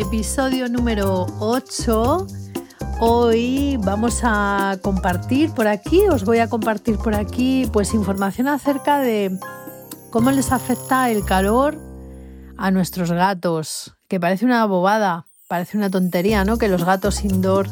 Episodio 0.00 0.68
número 0.68 1.26
8. 1.40 2.26
Hoy 3.00 3.76
vamos 3.80 4.20
a 4.22 4.78
compartir 4.82 5.50
por 5.52 5.68
aquí, 5.68 6.08
os 6.08 6.24
voy 6.24 6.38
a 6.38 6.48
compartir 6.48 6.96
por 6.96 7.14
aquí 7.14 7.68
pues 7.72 7.92
información 7.92 8.48
acerca 8.48 8.98
de 8.98 9.38
cómo 10.10 10.30
les 10.30 10.52
afecta 10.52 11.10
el 11.10 11.24
calor 11.24 11.78
a 12.56 12.70
nuestros 12.70 13.12
gatos, 13.12 13.94
que 14.08 14.18
parece 14.18 14.46
una 14.46 14.64
bobada, 14.64 15.26
parece 15.48 15.76
una 15.76 15.90
tontería, 15.90 16.44
¿no? 16.44 16.56
Que 16.56 16.68
los 16.68 16.84
gatos 16.84 17.24
indoor, 17.24 17.68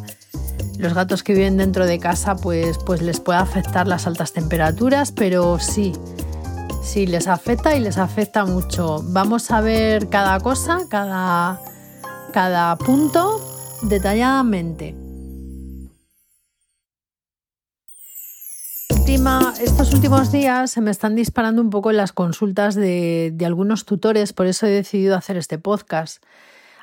los 0.79 0.93
gatos 0.93 1.23
que 1.23 1.35
viven 1.35 1.57
dentro 1.57 1.87
de 1.87 1.99
casa, 1.99 2.37
pues, 2.37 2.79
pues 2.79 3.01
les 3.01 3.21
puede 3.21 3.39
afectar 3.39 3.87
las 3.87 4.07
altas 4.07 4.33
temperaturas, 4.33 5.13
pero 5.13 5.59
sí, 5.59 5.93
sí, 6.83 7.07
les 7.07 7.27
afecta 7.27 7.75
y 7.75 7.81
les 7.81 7.97
afecta 7.97 8.45
mucho. 8.45 9.03
Vamos 9.05 9.51
a 9.51 9.61
ver 9.61 10.09
cada 10.09 10.41
cosa, 10.41 10.81
cada 10.89 11.61
cada 12.33 12.77
punto 12.77 13.41
detalladamente. 13.83 15.09
estos 19.61 19.93
últimos 19.95 20.31
días 20.31 20.71
se 20.71 20.81
me 20.81 20.91
están 20.91 21.17
disparando 21.17 21.61
un 21.61 21.71
poco 21.71 21.93
las 21.93 22.13
consultas 22.13 22.75
de, 22.75 23.37
algunos 23.45 23.85
tutores, 23.85 24.33
por 24.33 24.47
eso 24.47 24.67
he 24.67 24.71
decidido 24.71 25.17
hacer 25.17 25.37
este 25.37 25.59
podcast. 25.59 26.23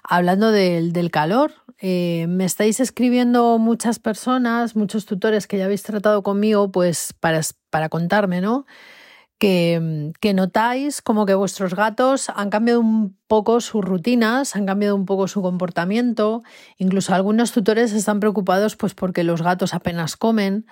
Hablando 0.03 0.51
del, 0.51 1.11
calor, 1.11 1.53
eh, 1.79 2.25
me 2.27 2.45
estáis 2.45 2.79
escribiendo 2.79 3.57
muchas 3.57 3.99
personas, 3.99 4.75
muchos 4.75 5.05
tutores 5.05 5.47
que 5.47 5.57
ya 5.57 5.65
habéis 5.65 5.83
tratado 5.83 6.23
conmigo, 6.23 6.71
pues 6.71 7.13
para, 7.19 7.41
para 7.69 7.89
contarme, 7.89 8.41
¿no? 8.41 8.65
Que, 9.37 10.33
notáis 10.33 11.01
como 11.01 11.25
que 11.25 11.35
vuestros 11.35 11.75
gatos 11.75 12.29
han 12.33 12.49
cambiado 12.49 12.79
un 12.79 13.15
poco 13.27 13.59
sus 13.59 13.83
rutinas, 13.83 14.55
han 14.55 14.65
cambiado 14.65 14.95
un 14.95 15.05
poco 15.05 15.27
su 15.27 15.41
comportamiento. 15.41 16.43
Incluso 16.77 17.13
algunos 17.13 17.51
tutores 17.51 17.91
están 17.93 18.19
preocupados 18.19 18.75
pues 18.75 18.93
porque 18.93 19.23
los 19.23 19.41
gatos 19.41 19.73
apenas 19.73 20.15
comen. 20.15 20.65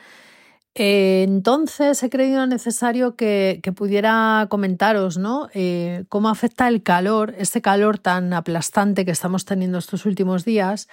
Eh, 0.75 1.23
entonces 1.28 2.02
he 2.02 2.09
creído 2.09 2.47
necesario 2.47 3.16
que, 3.16 3.61
pudiera 3.75 4.47
comentaros 4.50 5.17
¿no? 5.19 5.47
Eh, 5.53 6.06
cómo 6.09 6.30
afecta 6.30 6.67
el 6.67 6.81
calor, 6.81 7.36
este 7.38 7.61
calor 7.61 8.00
tan 8.00 8.34
aplastante 8.34 9.06
que 9.06 9.11
estamos 9.11 9.45
teniendo 9.45 9.78
estos 9.78 10.06
últimos 10.08 10.45
días, 10.45 10.88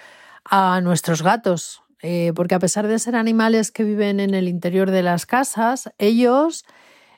a 0.45 0.81
nuestros 0.81 1.23
gatos. 1.23 1.81
Eh, 2.03 2.33
porque 2.35 2.55
a 2.55 2.59
pesar 2.59 2.87
de 2.87 2.97
ser 2.99 3.15
animales 3.15 3.71
que 3.71 3.83
viven 3.83 4.19
en 4.19 4.33
el 4.33 4.47
interior 4.47 4.89
de 4.89 5.03
las 5.03 5.25
casas, 5.25 5.91
ellos 5.99 6.65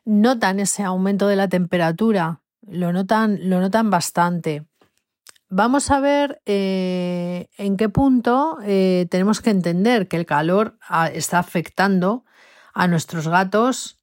notan 0.06 0.60
ese 0.60 0.84
aumento 0.84 1.28
de 1.28 1.36
la 1.36 1.48
temperatura, 1.48 2.42
lo 2.68 2.94
notan, 2.94 3.50
lo 3.50 3.60
notan 3.60 3.90
bastante. 3.90 4.66
Vamos 5.50 5.92
a 5.92 6.00
ver 6.00 6.42
eh, 6.46 7.48
en 7.58 7.78
qué 7.78 7.88
punto 7.90 8.58
eh, 8.64 9.06
tenemos 9.12 9.40
que 9.40 9.52
entender 9.52 10.08
que 10.08 10.18
el 10.18 10.26
calor 10.26 10.78
ah, 10.88 11.08
está 11.08 11.38
afectando 11.38 12.26
a 12.74 12.88
nuestros 12.88 13.28
gatos, 13.28 14.00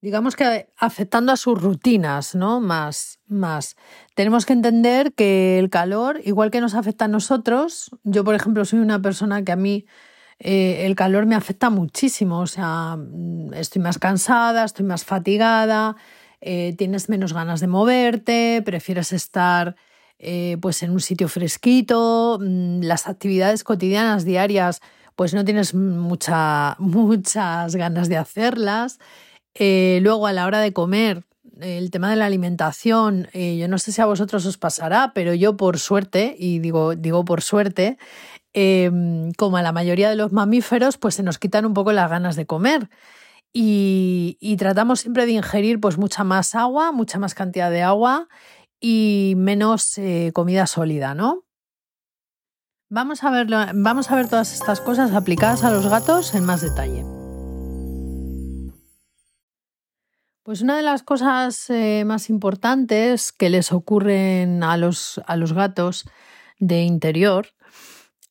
digamos 0.00 0.36
que 0.36 0.72
afectando 0.78 1.32
a 1.32 1.36
sus 1.36 1.60
rutinas, 1.60 2.34
¿no? 2.34 2.60
Más, 2.60 3.20
más. 3.26 3.76
Tenemos 4.14 4.46
que 4.46 4.54
entender 4.54 5.12
que 5.12 5.58
el 5.58 5.68
calor, 5.68 6.20
igual 6.24 6.50
que 6.50 6.62
nos 6.62 6.74
afecta 6.74 7.04
a 7.04 7.08
nosotros, 7.08 7.90
yo 8.02 8.24
por 8.24 8.34
ejemplo 8.34 8.64
soy 8.64 8.78
una 8.78 9.02
persona 9.02 9.44
que 9.44 9.52
a 9.52 9.56
mí 9.56 9.84
eh, 10.42 10.86
el 10.86 10.96
calor 10.96 11.26
me 11.26 11.34
afecta 11.34 11.68
muchísimo, 11.68 12.40
o 12.40 12.46
sea, 12.46 12.96
mm, 12.96 13.52
estoy 13.54 13.82
más 13.82 13.98
cansada, 13.98 14.64
estoy 14.64 14.86
más 14.86 15.04
fatigada, 15.04 15.96
eh, 16.40 16.74
tienes 16.78 17.10
menos 17.10 17.34
ganas 17.34 17.60
de 17.60 17.66
moverte, 17.66 18.62
prefieres 18.64 19.12
estar 19.12 19.76
eh, 20.18 20.56
pues 20.62 20.82
en 20.82 20.92
un 20.92 21.00
sitio 21.00 21.28
fresquito, 21.28 22.38
mm, 22.40 22.80
las 22.82 23.06
actividades 23.06 23.64
cotidianas 23.64 24.24
diarias 24.24 24.80
pues 25.14 25.34
no 25.34 25.44
tienes 25.44 25.74
mucha, 25.74 26.76
muchas 26.78 27.76
ganas 27.76 28.08
de 28.08 28.16
hacerlas. 28.16 28.98
luego 29.58 30.26
a 30.26 30.32
la 30.32 30.46
hora 30.46 30.60
de 30.60 30.72
comer, 30.72 31.24
el 31.60 31.90
tema 31.90 32.08
de 32.10 32.16
la 32.16 32.26
alimentación, 32.26 33.28
yo 33.34 33.68
no 33.68 33.78
sé 33.78 33.92
si 33.92 34.00
a 34.00 34.06
vosotros 34.06 34.46
os 34.46 34.56
pasará, 34.56 35.12
pero 35.14 35.34
yo 35.34 35.56
por 35.56 35.78
suerte, 35.78 36.34
y 36.38 36.60
digo, 36.60 36.94
digo 36.94 37.24
por 37.24 37.42
suerte, 37.42 37.98
Em, 38.52 39.30
como 39.32 39.56
a 39.58 39.62
la 39.62 39.72
mayoría 39.72 40.10
de 40.10 40.16
los 40.16 40.32
mamíferos, 40.32 40.98
pues 40.98 41.14
se 41.14 41.22
nos 41.22 41.38
quitan 41.38 41.66
un 41.66 41.74
poco 41.74 41.92
las 41.92 42.10
ganas 42.10 42.34
de 42.36 42.46
comer. 42.46 42.90
Y, 43.52 44.56
tratamos 44.58 45.00
siempre 45.00 45.26
de 45.26 45.32
ingerir 45.32 45.80
pues 45.80 45.98
mucha 45.98 46.24
más 46.24 46.54
agua, 46.54 46.92
mucha 46.92 47.18
más 47.18 47.34
cantidad 47.34 47.70
de 47.70 47.82
agua 47.82 48.28
y 48.80 49.34
menos 49.36 49.98
eh, 49.98 50.30
comida 50.34 50.66
sólida, 50.66 51.14
¿no? 51.14 51.44
Vamos 52.88 53.22
a, 53.22 53.30
ver, 53.30 53.46
vamos 53.74 54.10
a 54.10 54.16
ver 54.16 54.28
todas 54.28 54.52
estas 54.52 54.80
cosas 54.80 55.14
aplicadas 55.14 55.62
a 55.64 55.70
los 55.70 55.86
gatos 55.88 56.34
en 56.34 56.44
más 56.44 56.60
detalle. 56.60 57.04
Pues 60.42 60.62
una 60.62 60.76
de 60.76 60.82
las 60.82 61.04
cosas 61.04 61.70
eh, 61.70 62.04
más 62.04 62.30
importantes 62.30 63.30
que 63.30 63.50
les 63.50 63.72
ocurren 63.72 64.64
a 64.64 64.76
los, 64.76 65.20
a 65.26 65.36
los 65.36 65.52
gatos 65.52 66.08
de 66.58 66.82
interior 66.82 67.48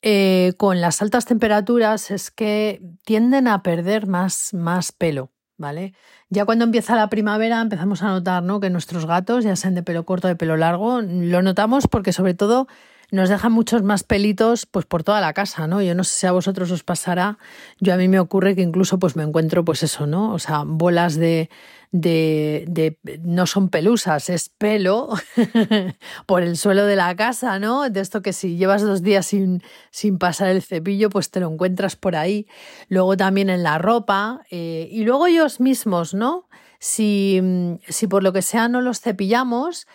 eh, 0.01 0.53
con 0.57 0.81
las 0.81 1.01
altas 1.01 1.25
temperaturas 1.25 2.11
es 2.11 2.31
que 2.31 2.81
tienden 3.05 3.47
a 3.47 3.63
perder 3.63 4.07
más, 4.07 4.53
más 4.53 4.91
pelo, 4.91 5.31
¿vale? 5.57 5.93
Ya 6.29 6.45
cuando 6.45 6.65
empieza 6.65 6.95
la 6.95 7.09
primavera 7.09 7.61
empezamos 7.61 8.01
a 8.01 8.07
notar 8.07 8.43
¿no? 8.43 8.59
que 8.59 8.69
nuestros 8.69 9.05
gatos, 9.05 9.43
ya 9.43 9.55
sean 9.55 9.75
de 9.75 9.83
pelo 9.83 10.05
corto 10.05 10.27
o 10.27 10.29
de 10.29 10.35
pelo 10.35 10.57
largo, 10.57 11.01
lo 11.01 11.41
notamos 11.41 11.88
porque 11.88 12.13
sobre 12.13 12.33
todo 12.33 12.67
nos 13.11 13.29
dejan 13.29 13.51
muchos 13.51 13.83
más 13.83 14.03
pelitos 14.03 14.65
pues 14.65 14.85
por 14.85 15.03
toda 15.03 15.21
la 15.21 15.33
casa, 15.33 15.67
¿no? 15.67 15.81
Yo 15.81 15.95
no 15.95 16.03
sé 16.03 16.15
si 16.15 16.27
a 16.27 16.31
vosotros 16.31 16.69
os 16.71 16.83
pasará, 16.83 17.37
yo 17.79 17.93
a 17.93 17.97
mí 17.97 18.07
me 18.07 18.19
ocurre 18.19 18.55
que 18.55 18.61
incluso 18.61 18.99
pues 18.99 19.15
me 19.15 19.23
encuentro 19.23 19.65
pues 19.65 19.83
eso, 19.83 20.05
¿no? 20.05 20.33
O 20.33 20.39
sea, 20.39 20.63
bolas 20.65 21.15
de, 21.15 21.49
de, 21.91 22.65
de, 22.67 23.19
no 23.23 23.47
son 23.47 23.69
pelusas, 23.69 24.29
es 24.29 24.49
pelo 24.49 25.09
por 26.27 26.43
el 26.43 26.55
suelo 26.57 26.85
de 26.85 26.95
la 26.95 27.15
casa, 27.15 27.57
¿no? 27.59 27.89
De 27.89 27.99
esto 27.99 28.21
que 28.21 28.33
si 28.33 28.57
llevas 28.57 28.83
dos 28.83 29.01
días 29.01 29.25
sin, 29.25 29.63
sin 29.89 30.19
pasar 30.19 30.49
el 30.49 30.61
cepillo, 30.61 31.09
pues 31.09 31.31
te 31.31 31.39
lo 31.39 31.51
encuentras 31.51 31.95
por 31.95 32.15
ahí. 32.15 32.47
Luego 32.89 33.17
también 33.17 33.49
en 33.49 33.63
la 33.63 33.79
ropa 33.79 34.41
eh, 34.51 34.87
y 34.91 35.03
luego 35.03 35.27
ellos 35.27 35.59
mismos, 35.59 36.13
¿no? 36.13 36.47
Si, 36.79 37.41
si 37.87 38.07
por 38.07 38.23
lo 38.23 38.31
que 38.31 38.41
sea 38.41 38.69
no 38.69 38.81
los 38.81 39.01
cepillamos 39.01 39.85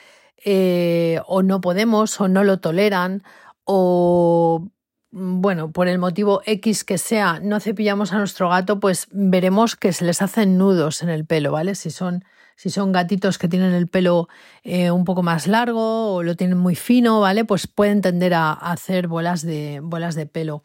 eh, 0.45 1.21
o 1.27 1.43
no 1.43 1.61
podemos 1.61 2.21
o 2.21 2.29
no 2.29 2.45
lo 2.45 2.61
toleran 2.61 3.23
o 3.65 4.69
Mm, 5.15 5.41
bueno, 5.41 5.71
por 5.71 5.87
el 5.87 5.99
motivo 5.99 6.43
X 6.45 6.83
que 6.83 6.99
sea, 6.99 7.39
no 7.41 7.61
cepillamos 7.61 8.13
a 8.13 8.19
nuestro 8.19 8.49
gato, 8.49 8.81
pues 8.81 9.07
veremos 9.13 9.77
que 9.77 9.93
se 9.93 10.05
les 10.05 10.21
hacen 10.23 10.59
nudos 10.59 11.03
en 11.05 11.09
el 11.09 11.25
pelo, 11.25 11.53
¿vale? 11.53 11.77
Si 11.77 11.91
son, 11.91 12.25
si 12.57 12.69
son 12.69 12.91
gatitos 12.91 13.39
que 13.39 13.47
tienen 13.47 13.73
el 13.75 13.87
pelo 13.87 14.29
eh, 14.65 14.91
un 14.91 15.05
poco 15.05 15.23
más 15.23 15.47
largo 15.47 16.15
o 16.15 16.23
lo 16.25 16.35
tienen 16.35 16.59
muy 16.59 16.75
fino, 16.75 17.21
¿vale? 17.21 17.45
Pues 17.45 17.69
pueden 17.69 18.01
tender 18.01 18.35
a, 18.35 18.53
hacer 18.53 19.07
bolas 19.07 19.43
de, 19.43 19.79
bolas 19.85 20.17
de 20.17 20.27
pelo. 20.27 20.65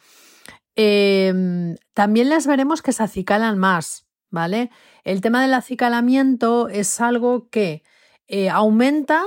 Em, 0.75 1.75
también 1.93 2.29
les 2.29 2.47
veremos 2.47 2.81
que 2.81 2.93
se 2.93 3.03
acicalan 3.03 3.59
más, 3.59 4.07
¿vale? 4.31 4.71
El 5.03 5.21
tema 5.21 5.43
del 5.43 5.53
acicalamiento 5.53 6.69
es 6.69 6.99
algo 7.01 7.49
que 7.49 7.83
eh, 8.27 8.49
aumenta 8.49 9.23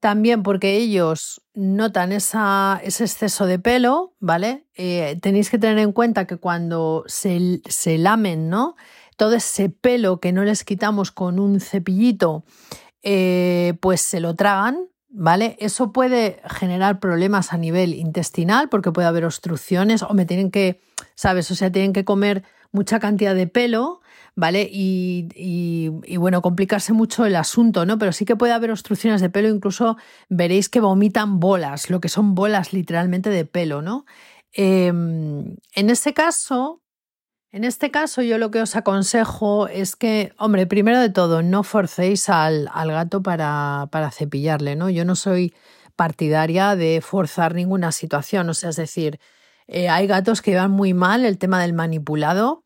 también 0.00 0.42
porque 0.42 0.76
ellos 0.76 1.42
notan 1.54 2.12
esa, 2.12 2.80
ese 2.84 3.04
exceso 3.04 3.46
de 3.46 3.58
pelo, 3.58 4.14
¿vale? 4.20 4.66
Eh, 4.76 5.18
tenéis 5.20 5.50
que 5.50 5.58
tener 5.58 5.78
en 5.78 5.92
cuenta 5.92 6.26
que 6.26 6.36
cuando 6.36 7.04
se, 7.06 7.60
se, 7.68 7.98
lamen, 7.98 8.48
¿no? 8.48 8.76
Todo 9.16 9.34
ese 9.34 9.68
pelo 9.68 10.20
que 10.20 10.32
no 10.32 10.44
les 10.44 10.64
quitamos 10.64 11.10
con 11.10 11.40
un 11.40 11.60
cepillito, 11.60 12.44
eh, 13.02 13.74
pues 13.80 14.00
se 14.00 14.20
lo 14.20 14.36
tragan, 14.36 14.88
¿vale? 15.08 15.56
Eso 15.58 15.92
puede 15.92 16.40
generar 16.48 17.00
problemas 17.00 17.52
a 17.52 17.58
nivel 17.58 17.94
intestinal 17.94 18.68
porque 18.68 18.92
puede 18.92 19.08
haber 19.08 19.24
obstrucciones 19.24 20.02
o 20.02 20.14
me 20.14 20.26
tienen 20.26 20.52
que, 20.52 20.80
¿sabes? 21.16 21.50
O 21.50 21.56
sea, 21.56 21.72
tienen 21.72 21.92
que 21.92 22.04
comer 22.04 22.44
mucha 22.70 23.00
cantidad 23.00 23.34
de 23.34 23.48
pelo 23.48 24.00
¿vale? 24.38 24.68
Y, 24.70 25.88
bueno, 26.16 26.42
complicarse 26.42 26.92
mucho 26.92 27.26
el 27.26 27.34
asunto, 27.34 27.84
¿no? 27.84 27.98
Pero 27.98 28.12
sí 28.12 28.24
que 28.24 28.36
puede 28.36 28.52
haber 28.52 28.70
obstrucciones 28.70 29.20
de 29.20 29.30
pelo, 29.30 29.48
incluso 29.48 29.96
veréis 30.28 30.68
que 30.68 30.80
vomitan 30.80 31.40
bolas, 31.40 31.90
lo 31.90 32.00
que 32.00 32.08
son 32.08 32.36
bolas 32.36 32.72
literalmente 32.72 33.30
de 33.30 33.44
pelo, 33.44 33.82
¿no? 33.82 34.06
Em, 34.52 35.56
en 35.74 35.90
este 35.90 36.14
caso, 36.14 36.80
en 37.50 37.64
este 37.64 37.90
caso, 37.90 38.22
yo 38.22 38.38
lo 38.38 38.52
que 38.52 38.62
os 38.62 38.76
aconsejo 38.76 39.66
es 39.66 39.96
que, 39.96 40.32
hombre, 40.38 40.68
primero 40.68 41.00
de 41.00 41.10
todo, 41.10 41.42
no 41.42 41.64
forcéis 41.64 42.28
al, 42.28 42.70
gato 42.72 43.24
para, 43.24 43.88
para, 43.90 44.12
cepillarle, 44.12 44.76
¿no? 44.76 44.88
Yo 44.88 45.04
no 45.04 45.16
soy 45.16 45.52
partidaria 45.96 46.76
de 46.76 47.00
forzar 47.00 47.56
ninguna 47.56 47.90
situación, 47.90 48.48
o 48.50 48.54
sea, 48.54 48.70
es 48.70 48.76
decir, 48.76 49.18
eh, 49.66 49.88
hay 49.88 50.06
gatos 50.06 50.42
que 50.42 50.52
llevan 50.52 50.70
muy 50.70 50.94
mal 50.94 51.24
el 51.24 51.38
tema 51.38 51.60
del 51.60 51.72
manipulado 51.72 52.64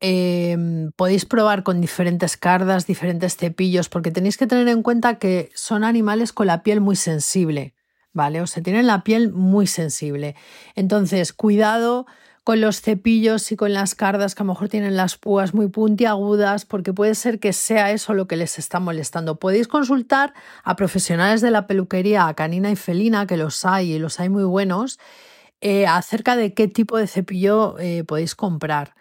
Em, 0.00 0.92
podéis 0.92 1.24
probar 1.24 1.64
con 1.64 1.80
diferentes 1.80 2.36
cardas, 2.36 2.86
diferentes 2.86 3.36
cepillos, 3.36 3.88
porque 3.88 4.12
tenéis 4.12 4.36
que 4.36 4.46
tener 4.46 4.68
en 4.68 4.82
cuenta 4.82 5.18
que 5.18 5.50
son 5.54 5.82
animales 5.82 6.32
con 6.32 6.46
la 6.46 6.62
piel 6.62 6.80
muy 6.80 6.94
sensible, 6.94 7.74
¿vale? 8.12 8.40
O 8.40 8.46
sea, 8.46 8.62
tienen 8.62 8.86
la 8.86 9.02
piel 9.02 9.32
muy 9.32 9.66
sensible. 9.66 10.36
Entonces, 10.76 11.32
cuidado 11.32 12.06
con 12.44 12.60
los 12.60 12.80
cepillos 12.80 13.50
y 13.52 13.56
con 13.56 13.74
las 13.74 13.94
cardas 13.96 14.34
que 14.34 14.42
a 14.42 14.46
lo 14.46 14.52
mejor 14.52 14.68
tienen 14.68 14.96
las 14.96 15.18
púas 15.18 15.52
muy 15.52 15.68
puntiagudas, 15.68 16.64
porque 16.64 16.92
puede 16.94 17.14
ser 17.16 17.40
que 17.40 17.52
sea 17.52 17.90
eso 17.90 18.14
lo 18.14 18.28
que 18.28 18.36
les 18.36 18.58
está 18.58 18.78
molestando. 18.80 19.38
Podéis 19.40 19.66
consultar 19.68 20.32
a 20.62 20.76
profesionales 20.76 21.40
de 21.40 21.50
la 21.50 21.66
peluquería 21.66 22.32
canina 22.34 22.70
y 22.70 22.76
felina, 22.76 23.26
que 23.26 23.36
los 23.36 23.64
hay 23.64 23.94
y 23.94 23.98
los 23.98 24.20
hay 24.20 24.28
muy 24.28 24.44
buenos, 24.44 24.98
eh, 25.60 25.86
acerca 25.88 26.36
de 26.36 26.54
qué 26.54 26.68
tipo 26.68 26.96
de 26.98 27.08
cepillo 27.08 27.76
eh, 27.80 28.04
podéis 28.04 28.34
comprar. 28.36 28.94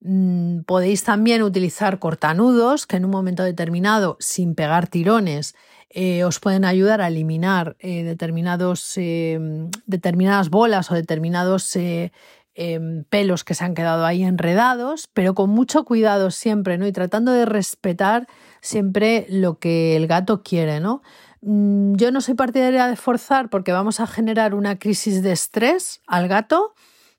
Mm, 0.00 0.60
podéis 0.60 1.02
también 1.02 1.42
utilizar 1.42 1.98
cortanudos 1.98 2.86
que 2.86 2.96
en 2.96 3.04
un 3.04 3.10
momento 3.10 3.42
determinado, 3.42 4.16
sin 4.20 4.54
pegar 4.54 4.86
tirones, 4.86 5.54
eh, 5.90 6.22
os 6.24 6.38
pueden 6.38 6.64
ayudar 6.64 7.00
a 7.00 7.08
eliminar 7.08 7.76
eh, 7.80 8.04
determinados, 8.04 8.92
em, 8.96 9.70
determinadas 9.86 10.50
bolas 10.50 10.90
o 10.90 10.94
determinados 10.94 11.74
eh, 11.76 12.12
em, 12.54 13.04
pelos 13.04 13.42
que 13.44 13.54
se 13.54 13.64
han 13.64 13.74
quedado 13.74 14.04
ahí 14.04 14.22
enredados, 14.22 15.08
pero 15.14 15.34
con 15.34 15.50
mucho 15.50 15.84
cuidado 15.84 16.30
siempre, 16.30 16.76
¿no? 16.78 16.86
Y 16.86 16.92
tratando 16.92 17.32
de 17.32 17.46
respetar 17.46 18.26
siempre 18.60 19.26
lo 19.30 19.58
que 19.58 19.96
el 19.96 20.06
gato 20.06 20.42
quiere, 20.42 20.80
¿no? 20.80 21.02
Mm, 21.40 21.94
yo 21.96 22.10
no 22.12 22.20
soy 22.20 22.34
partidaria 22.34 22.86
de 22.86 22.96
forzar 22.96 23.48
porque 23.48 23.72
vamos 23.72 24.00
a 24.00 24.06
generar 24.06 24.54
una 24.54 24.78
crisis 24.78 25.22
de 25.22 25.32
estrés 25.32 26.00
al 26.06 26.28
gato 26.28 26.74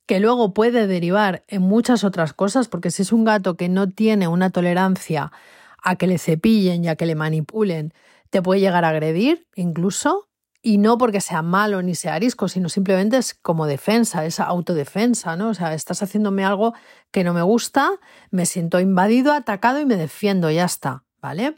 que 0.10 0.20
luego 0.20 0.56
puede 0.56 0.88
derivar 0.88 1.44
en 1.48 1.62
muchas 1.62 2.04
otras 2.04 2.34
cosas, 2.34 2.68
porque 2.68 2.90
si 2.90 3.04
es 3.04 3.12
un 3.12 3.26
gato 3.26 3.56
que 3.56 3.70
no 3.70 3.88
tiene 3.90 4.28
una 4.28 4.50
tolerancia 4.50 5.32
a 5.84 5.98
que 5.98 6.08
le 6.08 6.18
cepillen 6.18 6.84
y 6.84 6.88
a 6.88 6.96
que 6.96 7.06
le 7.06 7.14
manipulen, 7.14 7.94
te 8.32 8.42
puede 8.42 8.60
llegar 8.60 8.86
a 8.86 8.90
agredir 8.90 9.46
incluso, 9.54 10.28
y 10.64 10.80
no 10.80 10.98
porque 10.98 11.22
sea 11.22 11.44
malo 11.44 11.84
ni 11.84 11.94
sea 11.94 12.16
arisco, 12.16 12.48
sino 12.48 12.70
simplemente 12.70 13.18
es 13.18 13.36
como 13.36 13.68
defensa, 13.68 14.26
esa 14.26 14.46
autodefensa, 14.46 15.36
¿no? 15.36 15.50
O 15.50 15.54
sea, 15.54 15.76
estás 15.76 16.02
haciéndome 16.02 16.44
algo 16.44 16.74
que 17.12 17.24
no 17.24 17.36
me 17.36 17.44
gusta, 17.44 17.92
me 18.32 18.48
siento 18.48 18.80
invadido, 18.80 19.32
atacado 19.32 19.80
y 19.80 19.86
me 19.86 19.96
defiendo, 19.96 20.50
ya 20.50 20.66
está, 20.66 21.04
¿vale? 21.22 21.56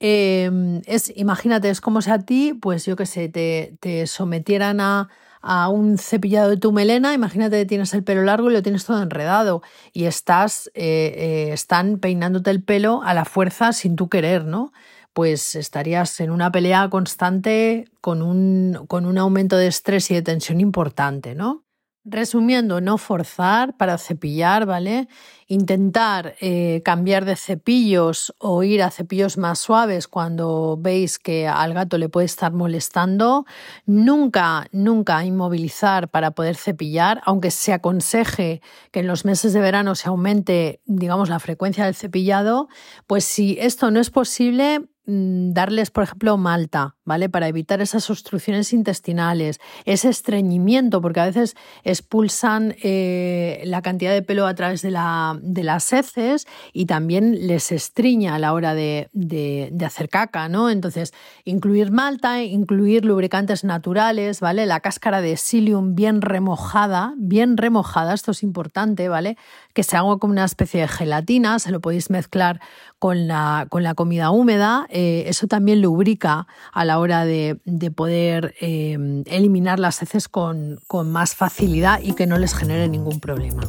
Em, 0.00 0.82
es, 0.86 1.12
imagínate, 1.14 1.70
es 1.70 1.80
como 1.80 2.02
si 2.02 2.10
a 2.10 2.18
ti, 2.18 2.54
pues 2.54 2.86
yo 2.86 2.96
qué 2.96 3.06
sé, 3.06 3.28
te, 3.28 3.76
te 3.78 4.08
sometieran 4.08 4.80
a, 4.80 5.10
a 5.46 5.68
un 5.68 5.98
cepillado 5.98 6.48
de 6.48 6.56
tu 6.56 6.72
melena, 6.72 7.12
imagínate 7.12 7.58
que 7.58 7.66
tienes 7.66 7.92
el 7.92 8.02
pelo 8.02 8.22
largo 8.22 8.50
y 8.50 8.54
lo 8.54 8.62
tienes 8.62 8.86
todo 8.86 9.02
enredado 9.02 9.62
y 9.92 10.06
estás, 10.06 10.70
eh, 10.72 11.12
eh, 11.16 11.52
están 11.52 11.98
peinándote 11.98 12.50
el 12.50 12.62
pelo 12.62 13.02
a 13.02 13.12
la 13.12 13.26
fuerza 13.26 13.74
sin 13.74 13.94
tú 13.94 14.08
querer, 14.08 14.46
¿no? 14.46 14.72
Pues 15.12 15.54
estarías 15.54 16.18
en 16.20 16.30
una 16.30 16.50
pelea 16.50 16.88
constante 16.88 17.84
con 18.00 18.22
un, 18.22 18.86
con 18.88 19.04
un 19.04 19.18
aumento 19.18 19.58
de 19.58 19.66
estrés 19.66 20.10
y 20.10 20.14
de 20.14 20.22
tensión 20.22 20.60
importante, 20.62 21.34
¿no? 21.34 21.64
Resumiendo, 22.06 22.80
no 22.80 22.96
forzar 22.96 23.76
para 23.76 23.98
cepillar, 23.98 24.64
¿vale? 24.64 25.08
Intentar 25.46 26.34
eh, 26.40 26.82
cambiar 26.84 27.24
de 27.24 27.36
cepillos 27.36 28.34
o 28.38 28.62
ir 28.62 28.82
a 28.82 28.90
cepillos 28.90 29.36
más 29.36 29.58
suaves 29.58 30.08
cuando 30.08 30.78
veis 30.80 31.18
que 31.18 31.46
al 31.46 31.74
gato 31.74 31.98
le 31.98 32.08
puede 32.08 32.26
estar 32.26 32.52
molestando. 32.52 33.46
Nunca, 33.86 34.66
nunca 34.72 35.24
inmovilizar 35.24 36.08
para 36.08 36.30
poder 36.32 36.56
cepillar, 36.56 37.20
aunque 37.24 37.50
se 37.50 37.72
aconseje 37.72 38.62
que 38.90 39.00
en 39.00 39.06
los 39.06 39.24
meses 39.24 39.52
de 39.52 39.60
verano 39.60 39.94
se 39.94 40.08
aumente, 40.08 40.80
digamos, 40.86 41.28
la 41.28 41.38
frecuencia 41.38 41.84
del 41.84 41.94
cepillado. 41.94 42.68
Pues 43.06 43.24
si 43.24 43.56
esto 43.60 43.90
no 43.90 44.00
es 44.00 44.10
posible, 44.10 44.88
Mm, 45.06 45.52
darles, 45.52 45.90
por 45.90 46.04
ejemplo, 46.04 46.38
malta, 46.38 46.96
¿vale? 47.04 47.28
Para 47.28 47.46
evitar 47.46 47.82
esas 47.82 48.08
obstrucciones 48.08 48.72
intestinales, 48.72 49.60
ese 49.84 50.08
estreñimiento, 50.08 51.02
porque 51.02 51.20
a 51.20 51.26
veces 51.26 51.56
expulsan 51.82 52.74
eh, 52.82 53.62
la 53.66 53.82
cantidad 53.82 54.14
de 54.14 54.22
pelo 54.22 54.46
a 54.46 54.54
través 54.54 54.80
de, 54.80 54.90
la, 54.90 55.33
de, 55.42 55.64
las 55.64 55.92
heces 55.92 56.46
y 56.72 56.86
también 56.86 57.46
les 57.46 57.72
estriña 57.72 58.34
a 58.34 58.38
la 58.38 58.52
hora 58.52 58.74
de, 58.74 59.08
de, 59.12 59.72
hacer 59.84 60.08
caca, 60.08 60.48
¿no? 60.48 60.70
Entonces, 60.70 61.12
incluir 61.44 61.90
malta, 61.90 62.42
incluir 62.42 63.04
lubricantes 63.04 63.64
naturales, 63.64 64.40
¿vale? 64.40 64.66
La 64.66 64.80
cáscara 64.80 65.20
de 65.20 65.36
psyllium 65.36 65.94
bien 65.94 66.22
remojada, 66.22 67.14
bien 67.16 67.56
remojada, 67.56 68.14
esto 68.14 68.30
es 68.30 68.42
importante, 68.42 69.08
¿vale? 69.08 69.36
Que 69.72 69.82
se 69.82 69.96
haga 69.96 70.16
como 70.18 70.32
una 70.32 70.44
especie 70.44 70.80
de 70.80 70.88
gelatina, 70.88 71.58
se 71.58 71.70
lo 71.70 71.80
podéis 71.80 72.10
mezclar 72.10 72.60
con 72.98 73.28
la, 73.28 73.66
con 73.68 73.82
la 73.82 73.94
comida 73.94 74.30
húmeda 74.30 74.44
eh, 74.90 75.24
eso 75.26 75.46
también 75.46 75.80
lubrica 75.80 76.46
a 76.72 76.84
la 76.84 76.98
hora 76.98 77.24
de, 77.24 77.58
poder 77.94 78.54
eh, 78.60 79.22
eliminar 79.26 79.78
las 79.78 80.02
heces 80.02 80.28
con, 80.28 80.80
más 81.04 81.34
facilidad 81.34 82.00
y 82.02 82.14
que 82.14 82.26
no 82.26 82.38
les 82.38 82.54
genere 82.54 82.88
ningún 82.88 83.20
problema. 83.20 83.62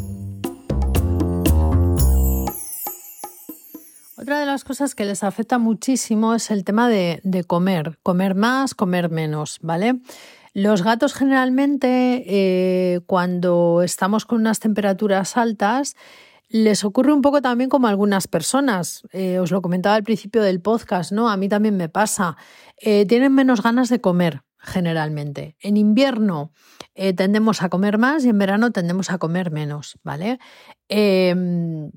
Otra 4.26 4.40
de 4.40 4.48
las 4.48 4.64
cosas 4.64 4.96
que 4.96 5.06
les 5.06 5.24
afecta 5.24 5.60
muchísimo 5.60 6.34
es 6.34 6.50
el 6.50 6.64
tema 6.64 6.90
de, 6.90 7.22
comer, 7.46 8.00
comer 8.02 8.34
más, 8.34 8.74
comer 8.74 9.12
menos, 9.12 9.60
¿vale? 9.62 10.00
Los 10.56 10.82
gatos 10.82 11.14
generalmente 11.14 12.24
eh, 12.26 13.02
cuando 13.06 13.84
estamos 13.84 14.26
con 14.26 14.40
unas 14.40 14.60
temperaturas 14.60 15.38
altas 15.38 15.96
les 16.50 16.84
ocurre 16.84 17.14
un 17.14 17.22
poco 17.22 17.44
también 17.44 17.70
como 17.70 17.86
a 17.86 17.92
algunas 17.92 18.28
personas. 18.28 19.04
Eh, 19.12 19.38
os 19.38 19.52
lo 19.52 19.62
comentaba 19.62 19.94
al 19.94 20.04
principio 20.04 20.42
del 20.42 20.60
podcast, 20.60 21.12
¿no? 21.12 21.30
A 21.30 21.38
mí 21.38 21.48
también 21.48 21.78
me 21.78 21.88
pasa. 21.88 22.36
Eh, 22.82 23.06
tienen 23.06 23.32
menos 23.32 23.62
ganas 23.62 23.90
de 23.90 24.02
comer 24.02 24.42
generalmente. 24.58 25.56
En 25.60 25.78
invierno 25.78 26.52
tendemos 27.16 27.62
a 27.62 27.70
comer 27.70 28.00
más 28.00 28.26
y 28.26 28.30
en 28.30 28.40
verano 28.40 28.72
tendemos 28.72 29.12
a 29.12 29.20
comer 29.20 29.52
menos, 29.52 30.00
¿vale? 30.02 30.40
Em, 30.90 31.92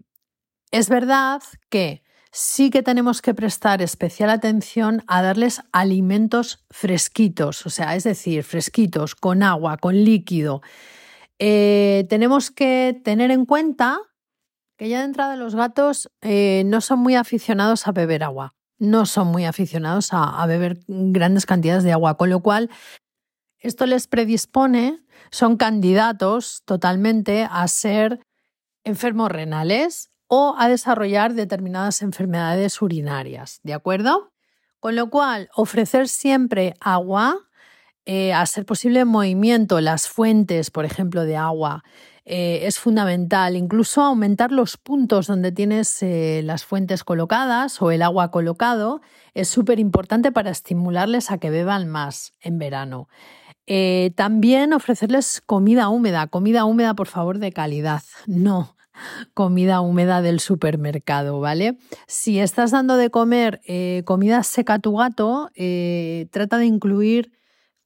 es 0.70 0.90
verdad 0.90 1.40
que 1.70 2.02
sí 2.38 2.70
que 2.70 2.84
tenemos 2.84 3.20
que 3.20 3.34
prestar 3.34 3.82
especial 3.82 4.30
atención 4.30 5.02
a 5.08 5.22
darles 5.22 5.60
alimentos 5.72 6.64
fresquitos, 6.70 7.66
o 7.66 7.70
sea, 7.70 7.96
es 7.96 8.04
decir, 8.04 8.44
fresquitos, 8.44 9.16
con 9.16 9.42
agua, 9.42 9.76
con 9.76 10.04
líquido. 10.04 10.62
tenemos 11.36 12.52
que 12.52 13.00
tener 13.04 13.32
en 13.32 13.44
cuenta 13.44 13.98
que 14.76 14.88
ya 14.88 15.00
de 15.00 15.06
entrada 15.06 15.34
los 15.34 15.56
gatos 15.56 16.12
eh, 16.20 16.62
no 16.64 16.80
son 16.80 17.00
muy 17.00 17.16
aficionados 17.16 17.88
a 17.88 17.92
beber 17.92 18.22
agua, 18.22 18.54
no 18.78 19.04
son 19.04 19.26
muy 19.26 19.44
aficionados 19.44 20.10
a, 20.12 20.46
beber 20.46 20.78
grandes 20.86 21.44
cantidades 21.44 21.82
de 21.82 21.90
agua, 21.90 22.16
con 22.16 22.30
lo 22.30 22.38
cual 22.40 22.70
esto 23.58 23.84
les 23.84 24.06
predispone, 24.06 25.00
son 25.32 25.56
candidatos 25.56 26.62
totalmente 26.64 27.48
a 27.50 27.66
ser 27.66 28.20
enfermos 28.84 29.32
renales 29.32 30.12
o 30.28 30.54
a 30.58 30.68
desarrollar 30.68 31.34
determinadas 31.34 32.02
enfermedades 32.02 32.80
urinarias, 32.80 33.60
¿de 33.64 33.74
acuerdo? 33.74 34.32
Con 34.78 34.94
lo 34.94 35.10
cual, 35.10 35.48
ofrecer 35.54 36.06
siempre 36.06 36.74
agua, 36.80 37.36
eh, 38.06 38.32
a 38.32 38.46
ser 38.46 38.64
posible 38.64 39.04
movimiento, 39.04 39.80
las 39.80 40.08
fuentes, 40.08 40.70
por 40.70 40.84
ejemplo, 40.84 41.24
de 41.24 41.36
agua, 41.36 41.82
eh, 42.30 42.66
es 42.66 42.78
fundamental. 42.78 43.56
Incluso 43.56 44.02
aumentar 44.02 44.52
los 44.52 44.76
puntos 44.76 45.26
donde 45.26 45.50
tienes 45.50 46.02
eh, 46.02 46.42
las 46.44 46.62
fuentes 46.62 47.02
colocadas 47.02 47.80
o 47.80 47.90
el 47.90 48.02
agua 48.02 48.30
colocado 48.30 49.00
es 49.32 49.48
súper 49.48 49.80
importante 49.80 50.30
para 50.30 50.50
estimularles 50.50 51.30
a 51.30 51.38
que 51.38 51.48
beban 51.48 51.88
más 51.88 52.34
en 52.40 52.58
verano. 52.58 53.08
Eh, 53.66 54.12
también 54.14 54.74
ofrecerles 54.74 55.42
comida 55.44 55.88
húmeda, 55.88 56.26
comida 56.26 56.66
húmeda 56.66 56.94
por 56.94 57.06
favor 57.06 57.38
de 57.38 57.52
calidad, 57.52 58.02
no 58.26 58.77
comida 59.34 59.80
húmeda 59.80 60.22
del 60.22 60.40
supermercado, 60.40 61.40
¿vale? 61.40 61.78
Si 62.06 62.38
estás 62.38 62.70
dando 62.70 62.96
de 62.96 63.10
comer 63.10 63.60
comida 64.04 64.42
seca 64.42 64.74
a 64.74 64.78
tu 64.78 64.96
gato, 64.96 65.50
trata 66.30 66.58
de 66.58 66.66
incluir 66.66 67.32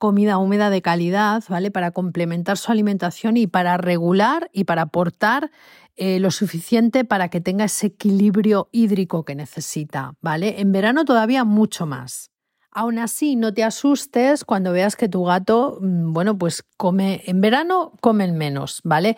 comida 0.02 0.38
húmeda 0.38 0.68
de 0.68 0.82
calidad, 0.82 1.44
¿vale? 1.48 1.70
Para 1.70 1.92
complementar 1.92 2.58
su 2.58 2.72
alimentación 2.72 3.36
y 3.36 3.46
para 3.46 3.76
regular 3.76 4.50
y 4.52 4.64
para 4.64 4.82
aportar 4.82 5.52
eh, 5.94 6.18
lo 6.18 6.32
suficiente 6.32 7.04
para 7.04 7.28
que 7.28 7.40
tenga 7.40 7.66
ese 7.66 7.86
equilibrio 7.86 8.68
hídrico 8.72 9.24
que 9.24 9.36
necesita, 9.36 10.14
¿vale? 10.20 10.60
En 10.60 10.72
verano 10.72 11.04
todavía 11.04 11.44
mucho 11.44 11.86
más. 11.86 12.32
Aún 12.72 12.98
así, 12.98 13.36
no 13.36 13.54
te 13.54 13.62
asustes 13.62 14.44
cuando 14.44 14.72
veas 14.72 14.96
que 14.96 15.08
tu 15.08 15.22
gato, 15.22 15.78
mm, 15.80 16.12
bueno, 16.12 16.36
pues 16.36 16.64
come, 16.76 17.22
en 17.26 17.40
verano 17.40 17.92
comen 18.00 18.36
menos, 18.36 18.80
¿vale? 18.82 19.16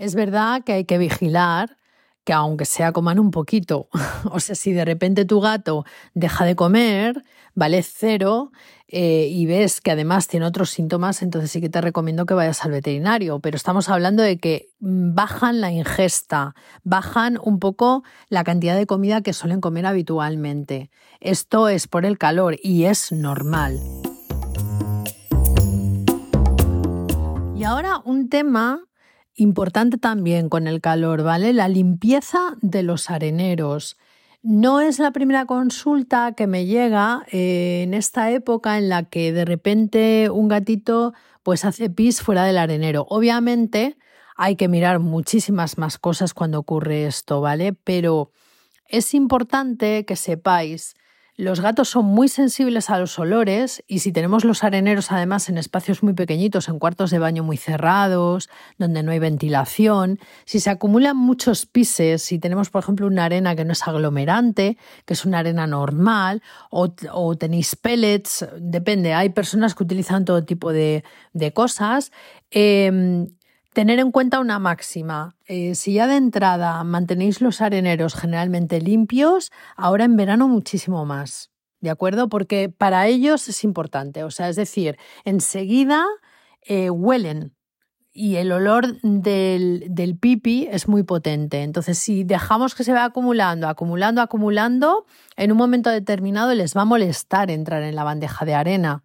Es 0.00 0.14
verdad 0.14 0.64
que 0.64 0.72
hay 0.72 0.86
que 0.86 0.96
vigilar 0.96 1.76
que 2.24 2.32
aunque 2.32 2.64
sea 2.64 2.90
coman 2.90 3.18
un 3.18 3.30
poquito, 3.30 3.90
o 4.32 4.40
sea, 4.40 4.54
si 4.54 4.72
de 4.72 4.86
repente 4.86 5.26
tu 5.26 5.42
gato 5.42 5.84
deja 6.14 6.46
de 6.46 6.56
comer, 6.56 7.22
vale 7.54 7.82
cero, 7.82 8.50
eh, 8.88 9.28
y 9.30 9.44
ves 9.44 9.82
que 9.82 9.90
además 9.90 10.26
tiene 10.26 10.46
otros 10.46 10.70
síntomas, 10.70 11.20
entonces 11.20 11.50
sí 11.50 11.60
que 11.60 11.68
te 11.68 11.82
recomiendo 11.82 12.24
que 12.24 12.32
vayas 12.32 12.64
al 12.64 12.70
veterinario. 12.70 13.40
Pero 13.40 13.56
estamos 13.56 13.90
hablando 13.90 14.22
de 14.22 14.38
que 14.38 14.70
mm, 14.80 15.14
bajan 15.14 15.60
la 15.60 15.70
ingesta, 15.70 16.54
bajan 16.82 17.38
un 17.42 17.58
poco 17.58 18.02
la 18.30 18.42
cantidad 18.42 18.78
de 18.78 18.86
comida 18.86 19.20
que 19.20 19.34
suelen 19.34 19.60
comer 19.60 19.84
habitualmente. 19.84 20.90
Esto 21.20 21.68
es 21.68 21.88
por 21.88 22.06
el 22.06 22.16
calor 22.16 22.56
y 22.62 22.84
es 22.84 23.12
normal. 23.12 23.78
Y 27.54 27.64
ahora 27.64 28.00
un 28.02 28.30
tema 28.30 28.86
Importante 29.40 29.96
también 29.96 30.50
con 30.50 30.66
el 30.66 30.82
calor, 30.82 31.22
¿vale? 31.22 31.54
La 31.54 31.66
limpieza 31.66 32.58
de 32.60 32.82
los 32.82 33.08
areneros. 33.08 33.96
No 34.42 34.82
es 34.82 34.98
la 34.98 35.12
primera 35.12 35.46
consulta 35.46 36.32
que 36.32 36.46
me 36.46 36.66
llega 36.66 37.24
eh, 37.32 37.80
en 37.82 37.94
esta 37.94 38.30
época 38.32 38.76
en 38.76 38.90
la 38.90 39.04
que 39.04 39.32
de 39.32 39.46
repente 39.46 40.28
un 40.28 40.48
gatito 40.48 41.14
pues 41.42 41.64
hace 41.64 41.88
pis 41.88 42.20
fuera 42.20 42.44
del 42.44 42.58
arenero. 42.58 43.06
Obviamente 43.08 43.96
hay 44.36 44.56
que 44.56 44.68
mirar 44.68 44.98
muchísimas 44.98 45.78
más 45.78 45.96
cosas 45.96 46.34
cuando 46.34 46.58
ocurre 46.58 47.06
esto, 47.06 47.40
¿vale? 47.40 47.72
Pero 47.72 48.32
es 48.88 49.14
importante 49.14 50.04
que 50.04 50.16
sepáis 50.16 50.96
los 51.40 51.60
gatos 51.60 51.88
son 51.88 52.04
muy 52.04 52.28
sensibles 52.28 52.90
a 52.90 52.98
los 52.98 53.18
olores 53.18 53.82
y 53.88 54.00
si 54.00 54.12
tenemos 54.12 54.44
los 54.44 54.62
areneros 54.62 55.10
además 55.10 55.48
en 55.48 55.56
espacios 55.56 56.02
muy 56.02 56.12
pequeñitos, 56.12 56.68
en 56.68 56.78
cuartos 56.78 57.10
de 57.10 57.18
baño 57.18 57.42
muy 57.42 57.56
cerrados, 57.56 58.50
donde 58.76 59.02
no 59.02 59.10
hay 59.10 59.18
ventilación, 59.18 60.18
si 60.44 60.60
se 60.60 60.68
acumulan 60.68 61.16
muchos 61.16 61.64
pises, 61.64 62.22
si 62.22 62.38
tenemos 62.38 62.68
por 62.68 62.82
ejemplo 62.82 63.06
una 63.06 63.24
arena 63.24 63.56
que 63.56 63.64
no 63.64 63.72
es 63.72 63.88
aglomerante, 63.88 64.76
que 65.06 65.14
es 65.14 65.24
una 65.24 65.38
arena 65.38 65.66
normal, 65.66 66.42
o, 66.70 66.90
tenéis 67.36 67.74
pellets, 67.74 68.46
depende, 68.58 69.14
hay 69.14 69.30
personas 69.30 69.74
que 69.74 69.82
utilizan 69.82 70.26
todo 70.26 70.44
tipo 70.44 70.72
de, 70.72 71.02
cosas, 71.54 72.12
em, 72.50 73.28
Tener 73.72 74.00
en 74.00 74.10
cuenta 74.10 74.40
una 74.40 74.58
máxima. 74.58 75.36
Eh, 75.46 75.76
si 75.76 75.94
ya 75.94 76.08
de 76.08 76.16
entrada 76.16 76.82
mantenéis 76.82 77.40
los 77.40 77.60
areneros 77.60 78.14
generalmente 78.14 78.80
limpios, 78.80 79.52
ahora 79.76 80.04
en 80.04 80.16
verano 80.16 80.48
muchísimo 80.48 81.04
más. 81.04 81.50
¿De 81.80 81.90
acuerdo? 81.90 82.28
Porque 82.28 82.68
para 82.68 83.06
ellos 83.06 83.48
es 83.48 83.62
importante. 83.62 84.24
O 84.24 84.30
sea, 84.30 84.48
es 84.48 84.56
decir, 84.56 84.98
enseguida 85.24 86.04
eh, 86.62 86.90
huelen 86.90 87.54
y 88.12 88.36
el 88.36 88.50
olor 88.50 89.00
del, 89.02 89.84
del, 89.88 90.18
pipi 90.18 90.68
es 90.70 90.88
muy 90.88 91.04
potente. 91.04 91.62
Entonces, 91.62 91.96
si 91.96 92.24
dejamos 92.24 92.74
que 92.74 92.82
se 92.82 92.92
vaya 92.92 93.04
acumulando, 93.04 93.68
acumulando, 93.68 94.20
acumulando, 94.20 95.06
en 95.36 95.52
un 95.52 95.58
momento 95.58 95.90
determinado 95.90 96.54
les 96.54 96.76
va 96.76 96.82
a 96.82 96.86
molestar 96.86 97.50
entrar 97.52 97.82
en 97.84 97.94
la 97.94 98.02
bandeja 98.02 98.44
de 98.44 98.54
arena. 98.54 99.04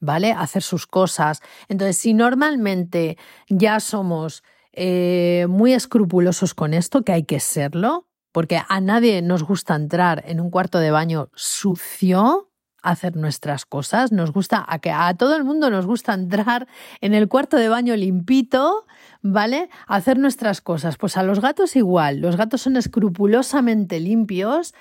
¿Vale? 0.00 0.32
Hacer 0.32 0.62
sus 0.62 0.86
cosas. 0.86 1.40
Entonces, 1.68 1.96
si 1.96 2.14
normalmente 2.14 3.16
ya 3.48 3.80
somos 3.80 4.42
eh, 4.72 5.46
muy 5.48 5.72
escrupulosos 5.72 6.54
con 6.54 6.74
esto, 6.74 7.02
que 7.02 7.12
hay 7.12 7.24
que 7.24 7.40
serlo, 7.40 8.08
porque 8.32 8.60
a 8.68 8.80
nadie 8.80 9.22
nos 9.22 9.42
gusta 9.42 9.74
entrar 9.74 10.22
en 10.26 10.40
un 10.40 10.50
cuarto 10.50 10.78
de 10.78 10.90
baño 10.90 11.30
sucio, 11.34 12.50
hacer 12.82 13.16
nuestras 13.16 13.64
cosas, 13.64 14.12
nos 14.12 14.32
gusta, 14.32 14.64
a 14.68 14.78
que 14.78 14.90
a 14.90 15.14
todo 15.14 15.36
el 15.36 15.44
mundo 15.44 15.70
nos 15.70 15.86
gusta 15.86 16.14
entrar 16.14 16.68
en 17.00 17.14
el 17.14 17.28
cuarto 17.28 17.56
de 17.56 17.68
baño 17.68 17.96
limpito, 17.96 18.86
¿vale? 19.22 19.68
hacer 19.86 20.18
nuestras 20.18 20.60
cosas. 20.60 20.96
Pues 20.96 21.16
a 21.16 21.22
los 21.22 21.40
gatos 21.40 21.74
igual, 21.74 22.20
los 22.20 22.36
gatos 22.36 22.60
son 22.60 22.76
escrupulosamente 22.76 23.98
limpios 23.98 24.74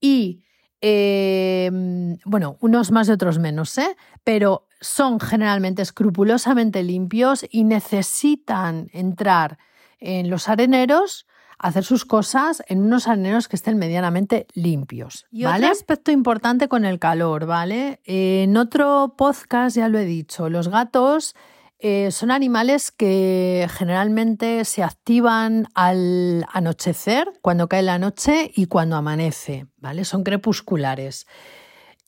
y 0.00 0.42
Em, 0.80 2.16
bueno, 2.24 2.56
unos 2.60 2.90
más 2.90 3.08
y 3.08 3.12
otros 3.12 3.38
menos, 3.38 3.76
¿eh? 3.76 3.96
pero 4.24 4.66
son 4.80 5.20
generalmente 5.20 5.82
escrupulosamente 5.82 6.82
limpios 6.82 7.44
y 7.50 7.64
necesitan 7.64 8.88
entrar 8.92 9.58
en 9.98 10.30
los 10.30 10.48
areneros, 10.48 11.26
hacer 11.58 11.84
sus 11.84 12.06
cosas 12.06 12.62
en 12.66 12.80
unos 12.80 13.08
areneros 13.08 13.46
que 13.46 13.56
estén 13.56 13.76
medianamente 13.76 14.46
limpios. 14.54 15.26
Y 15.30 15.44
otro 15.44 15.68
aspecto 15.68 16.10
importante 16.10 16.68
con 16.68 16.86
el 16.86 16.98
calor, 16.98 17.44
¿vale? 17.44 18.00
en 18.04 18.56
otro 18.56 19.14
podcast 19.18 19.76
ya 19.76 19.88
lo 19.88 19.98
he 19.98 20.06
dicho, 20.06 20.48
los 20.48 20.68
gatos 20.68 21.34
eh, 21.82 22.10
son 22.10 22.30
animales 22.30 22.90
que 22.90 23.66
generalmente 23.70 24.64
se 24.64 24.82
activan 24.82 25.66
al 25.74 26.46
anochecer, 26.52 27.32
cuando 27.40 27.68
cae 27.68 27.82
la 27.82 27.98
noche 27.98 28.50
y 28.54 28.66
cuando 28.66 28.96
amanece, 28.96 29.66
¿vale? 29.76 30.04
Son 30.04 30.22
crepusculares. 30.22 31.26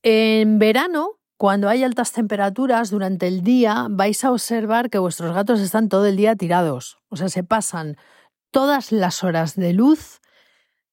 En 0.03 0.59
verano, 0.59 1.21
cuando 1.37 1.69
hay 1.69 1.85
altas 1.85 2.13
temperaturas 2.13 2.91
durante 2.91 3.27
el 3.29 3.43
día, 3.43 3.87
vais 3.91 4.25
a 4.25 4.31
observar 4.31 4.91
que 4.91 4.99
vuestros 4.99 5.35
gatos 5.35 5.61
están 5.61 5.89
todo 5.89 6.07
el 6.07 6.17
día 6.17 6.37
tirados, 6.37 6.99
o 7.09 7.17
sea, 7.17 7.29
se 7.29 7.43
pasan 7.43 7.97
todas 8.51 8.93
las 8.93 9.25
horas 9.25 9.57
de 9.57 9.73
luz 9.73 10.22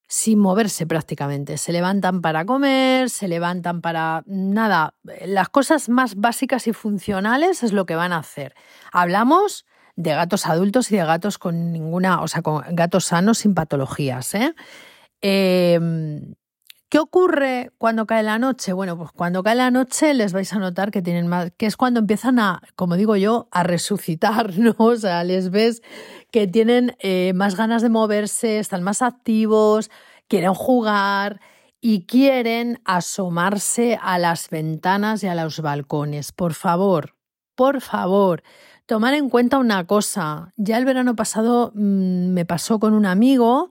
sin 0.10 0.40
moverse 0.40 0.88
prácticamente. 0.88 1.58
Se 1.58 1.72
levantan 1.72 2.22
para 2.22 2.44
comer, 2.44 3.12
se 3.12 3.28
levantan 3.28 3.80
para 3.80 4.24
nada. 4.26 4.96
Las 5.26 5.50
cosas 5.50 5.88
más 5.88 6.16
básicas 6.16 6.66
y 6.68 6.74
funcionales 6.74 7.62
es 7.62 7.74
lo 7.74 7.86
que 7.86 7.96
van 7.96 8.12
a 8.12 8.18
hacer. 8.18 8.56
Hablamos 8.92 9.68
de 9.96 10.12
gatos 10.16 10.48
adultos 10.48 10.92
y 10.92 10.98
de 10.98 11.06
gatos 11.06 11.38
con 11.38 11.72
ninguna, 11.72 12.22
o 12.22 12.28
sea, 12.28 12.42
con 12.42 12.64
gatos 12.72 13.06
sanos 13.06 13.38
sin 13.38 13.54
patologías. 13.54 14.34
¿eh? 14.34 14.56
Em, 15.22 16.34
¿Qué 16.90 16.98
ocurre 16.98 17.72
cuando 17.78 18.08
cae 18.08 18.24
la 18.24 18.40
noche? 18.40 18.74
Bueno, 18.74 18.98
pues 18.98 19.12
cuando 19.12 19.44
cae 19.44 19.54
la 19.54 19.70
noche 19.70 20.16
les 20.16 20.34
vais 20.34 20.52
a 20.54 20.58
notar 20.58 20.90
que 20.90 21.04
tienen 21.04 21.28
más, 21.28 21.52
que 21.56 21.68
es 21.68 21.78
cuando 21.78 22.00
empiezan 22.00 22.40
a, 22.40 22.64
como 22.76 22.96
digo 22.96 23.16
yo, 23.16 23.48
a 23.52 23.62
resucitar, 23.62 24.54
¿no? 24.58 24.74
O 24.80 24.96
sea, 24.96 25.24
les 25.24 25.52
ves 25.52 25.84
que 26.32 26.48
tienen 26.48 26.96
eh, 27.00 27.34
más 27.36 27.56
ganas 27.56 27.84
de 27.84 27.90
moverse, 27.90 28.58
están 28.58 28.82
más 28.82 29.04
activos, 29.04 29.92
quieren 30.28 30.56
jugar 30.56 31.40
y 31.80 32.08
quieren 32.08 32.82
asomarse 32.86 34.00
a 34.02 34.18
las 34.18 34.50
ventanas 34.50 35.24
y 35.24 35.28
a 35.28 35.36
los 35.36 35.62
balcones. 35.62 36.32
Por 36.32 36.56
favor, 36.56 37.14
por 37.54 37.82
favor, 37.82 38.42
tomar 38.88 39.14
en 39.14 39.30
cuenta 39.30 39.60
una 39.60 39.86
cosa. 39.86 40.54
Ya 40.58 40.80
el 40.80 40.86
verano 40.86 41.16
pasado 41.16 41.72
mm, 41.76 42.30
me 42.34 42.46
pasó 42.46 42.80
con 42.80 42.96
un 42.96 43.06
amigo 43.06 43.70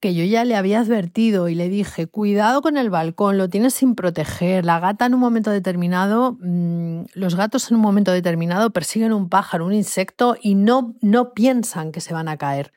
que 0.00 0.14
yo 0.14 0.24
ya 0.24 0.44
le 0.44 0.56
había 0.56 0.80
advertido 0.80 1.48
y 1.48 1.54
le 1.54 1.68
dije, 1.68 2.06
cuidado 2.06 2.62
con 2.62 2.78
el 2.78 2.88
balcón, 2.88 3.36
lo 3.36 3.50
tienes 3.50 3.74
sin 3.74 3.94
proteger. 3.94 4.64
La 4.64 4.80
gata 4.80 5.06
en 5.06 5.14
un 5.14 5.20
momento 5.20 5.50
determinado, 5.50 6.38
mm, 6.40 7.02
los 7.12 7.34
gatos 7.34 7.70
en 7.70 7.76
un 7.76 7.82
momento 7.82 8.10
determinado 8.10 8.70
persiguen 8.70 9.12
un 9.12 9.28
pájaro, 9.28 9.66
un 9.66 9.74
insecto 9.74 10.36
y 10.40 10.54
no, 10.54 10.94
no 11.02 11.34
piensan 11.34 11.92
que 11.92 12.00
se 12.00 12.14
van 12.14 12.28
a 12.28 12.38
caer, 12.38 12.72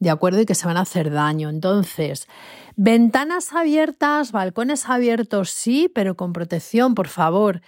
¿de 0.00 0.10
acuerdo? 0.10 0.40
Y 0.40 0.46
que 0.46 0.54
se 0.54 0.66
van 0.66 0.76
a 0.76 0.82
hacer 0.82 1.10
daño. 1.10 1.48
Entonces, 1.48 2.28
ventanas 2.76 3.54
abiertas, 3.54 4.30
balcones 4.30 4.88
abiertos, 4.88 5.50
sí, 5.50 5.90
pero 5.94 6.14
con 6.14 6.34
protección, 6.34 6.94
por 6.94 7.08
favor 7.08 7.62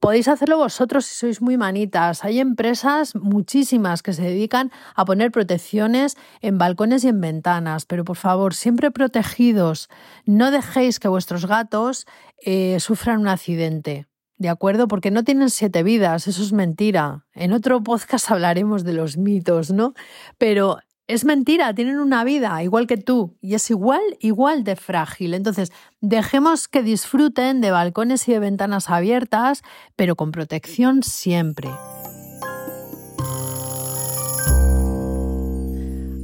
podéis 0.00 0.28
hacerlo 0.28 0.56
vosotros 0.58 1.06
si 1.06 1.14
sois 1.14 1.40
muy 1.40 1.56
manitas. 1.56 2.24
Hay 2.24 2.40
empresas 2.40 3.14
muchísimas 3.14 4.02
que 4.02 4.12
se 4.12 4.22
dedican 4.22 4.72
a 4.94 5.04
poner 5.04 5.30
protecciones 5.30 6.16
en 6.40 6.58
balcones 6.58 7.04
y 7.04 7.08
en 7.08 7.20
ventanas, 7.20 7.86
pero 7.86 8.04
por 8.04 8.16
favor, 8.16 8.54
siempre 8.54 8.90
protegidos. 8.90 9.88
No 10.26 10.50
dejéis 10.50 10.98
que 10.98 11.08
vuestros 11.08 11.46
gatos 11.46 12.06
eh, 12.38 12.78
sufran 12.80 13.20
un 13.20 13.28
accidente. 13.28 14.06
¿De 14.38 14.48
acuerdo? 14.48 14.88
Porque 14.88 15.12
no 15.12 15.22
tienen 15.22 15.50
siete 15.50 15.84
vidas, 15.84 16.26
eso 16.26 16.42
es 16.42 16.52
mentira. 16.52 17.26
En 17.32 17.52
otro 17.52 17.80
podcast 17.82 18.28
hablaremos 18.32 18.82
de 18.82 18.92
los 18.92 19.16
mitos, 19.16 19.70
¿no? 19.70 19.94
Pero 20.36 20.78
es 21.12 21.26
mentira, 21.26 21.74
tienen 21.74 21.98
una 21.98 22.24
vida 22.24 22.62
igual 22.62 22.86
que 22.86 22.96
tú 22.96 23.36
y 23.42 23.54
es 23.54 23.70
igual, 23.70 24.00
igual 24.20 24.64
de 24.64 24.76
frágil. 24.76 25.34
Entonces, 25.34 25.70
dejemos 26.00 26.68
que 26.68 26.82
disfruten 26.82 27.60
de 27.60 27.70
balcones 27.70 28.26
y 28.28 28.32
de 28.32 28.38
ventanas 28.38 28.88
abiertas, 28.88 29.62
pero 29.94 30.16
con 30.16 30.32
protección 30.32 31.02
siempre. 31.02 31.68